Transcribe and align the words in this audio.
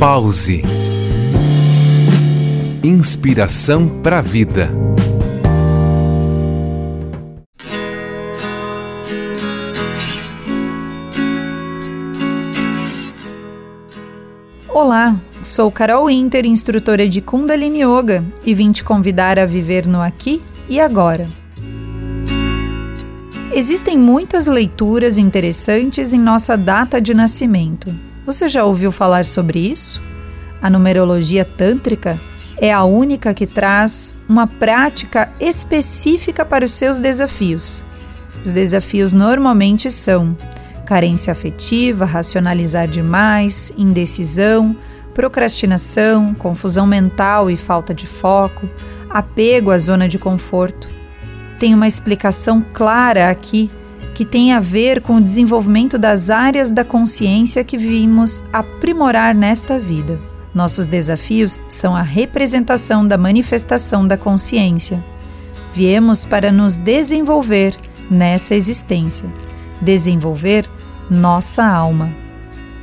Pause. 0.00 0.62
Inspiração 2.82 4.00
para 4.02 4.20
a 4.20 4.22
vida. 4.22 4.70
Olá, 14.70 15.20
sou 15.42 15.70
Carol 15.70 16.06
Winter, 16.06 16.46
instrutora 16.46 17.06
de 17.06 17.20
Kundalini 17.20 17.82
Yoga, 17.82 18.24
e 18.42 18.54
vim 18.54 18.72
te 18.72 18.82
convidar 18.82 19.38
a 19.38 19.44
viver 19.44 19.86
no 19.86 20.00
aqui 20.00 20.40
e 20.66 20.80
agora. 20.80 21.30
Existem 23.52 23.98
muitas 23.98 24.46
leituras 24.46 25.18
interessantes 25.18 26.14
em 26.14 26.18
nossa 26.18 26.56
data 26.56 26.98
de 27.02 27.12
nascimento. 27.12 27.94
Você 28.26 28.48
já 28.48 28.64
ouviu 28.64 28.92
falar 28.92 29.24
sobre 29.24 29.58
isso? 29.58 30.00
A 30.60 30.68
numerologia 30.68 31.44
tântrica 31.44 32.20
é 32.58 32.72
a 32.72 32.84
única 32.84 33.32
que 33.32 33.46
traz 33.46 34.14
uma 34.28 34.46
prática 34.46 35.32
específica 35.40 36.44
para 36.44 36.64
os 36.64 36.72
seus 36.72 36.98
desafios. 36.98 37.82
Os 38.44 38.52
desafios 38.52 39.14
normalmente 39.14 39.90
são 39.90 40.36
carência 40.84 41.32
afetiva, 41.32 42.04
racionalizar 42.04 42.86
demais, 42.86 43.72
indecisão, 43.78 44.76
procrastinação, 45.14 46.34
confusão 46.34 46.86
mental 46.86 47.50
e 47.50 47.56
falta 47.56 47.94
de 47.94 48.06
foco, 48.06 48.68
apego 49.08 49.70
à 49.70 49.78
zona 49.78 50.06
de 50.06 50.18
conforto. 50.18 50.90
Tem 51.58 51.74
uma 51.74 51.86
explicação 51.86 52.64
clara 52.72 53.30
aqui 53.30 53.70
que 54.20 54.24
tem 54.26 54.52
a 54.52 54.60
ver 54.60 55.00
com 55.00 55.16
o 55.16 55.20
desenvolvimento 55.20 55.96
das 55.96 56.28
áreas 56.28 56.70
da 56.70 56.84
consciência 56.84 57.64
que 57.64 57.78
vimos 57.78 58.44
aprimorar 58.52 59.34
nesta 59.34 59.78
vida. 59.78 60.20
Nossos 60.54 60.86
desafios 60.86 61.58
são 61.70 61.96
a 61.96 62.02
representação 62.02 63.08
da 63.08 63.16
manifestação 63.16 64.06
da 64.06 64.18
consciência. 64.18 65.02
Viemos 65.72 66.26
para 66.26 66.52
nos 66.52 66.76
desenvolver 66.76 67.74
nessa 68.10 68.54
existência, 68.54 69.26
desenvolver 69.80 70.68
nossa 71.08 71.64
alma. 71.64 72.14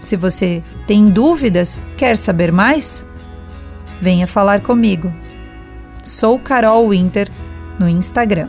Se 0.00 0.16
você 0.16 0.64
tem 0.86 1.04
dúvidas, 1.04 1.82
quer 1.98 2.16
saber 2.16 2.50
mais? 2.50 3.04
Venha 4.00 4.26
falar 4.26 4.62
comigo. 4.62 5.12
Sou 6.02 6.38
Carol 6.38 6.88
Winter 6.88 7.30
no 7.78 7.86
Instagram. 7.86 8.48